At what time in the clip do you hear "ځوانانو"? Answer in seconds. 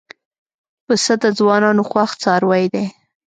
1.37-1.81